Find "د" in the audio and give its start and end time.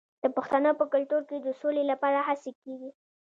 0.23-0.25, 1.41-1.47